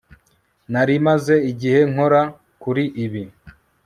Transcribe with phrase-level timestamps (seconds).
[0.71, 2.21] Nari maze igihe nkora
[2.61, 3.23] kuri ibi